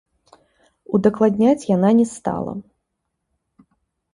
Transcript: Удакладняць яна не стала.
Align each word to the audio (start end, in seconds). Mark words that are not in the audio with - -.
Удакладняць 0.99 1.67
яна 1.75 1.89
не 1.99 2.07
стала. 2.15 2.53